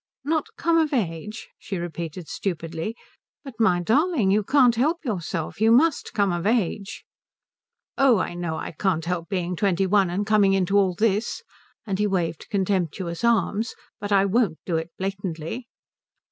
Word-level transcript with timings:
"Not 0.23 0.47
come 0.57 0.79
of 0.79 0.93
age?" 0.93 1.49
she 1.59 1.77
repeated 1.77 2.27
stupidly. 2.27 2.95
"But 3.43 3.53
my 3.59 3.79
darling, 3.83 4.31
you 4.31 4.43
can't 4.43 4.73
help 4.73 5.05
yourself 5.05 5.61
you 5.61 5.71
must 5.71 6.15
come 6.15 6.31
of 6.33 6.47
age." 6.47 7.05
"Oh 7.99 8.17
I 8.17 8.33
know 8.33 8.57
I 8.57 8.71
can't 8.71 9.05
help 9.05 9.29
being 9.29 9.55
twenty 9.55 9.85
one 9.85 10.09
and 10.09 10.25
coming 10.25 10.53
into 10.53 10.75
all 10.75 10.95
this" 10.95 11.43
and 11.85 11.99
he 11.99 12.07
waved 12.07 12.49
contemptuous 12.49 13.23
arms 13.23 13.75
"but 13.99 14.11
I 14.11 14.25
won't 14.25 14.57
do 14.65 14.75
it 14.77 14.89
blatantly." 14.97 15.67